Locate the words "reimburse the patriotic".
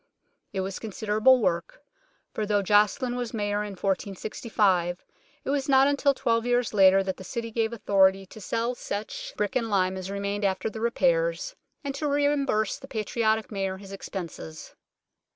12.07-13.51